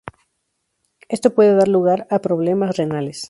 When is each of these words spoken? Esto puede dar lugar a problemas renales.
Esto 1.09 1.35
puede 1.35 1.53
dar 1.53 1.67
lugar 1.67 2.07
a 2.09 2.17
problemas 2.21 2.75
renales. 2.75 3.19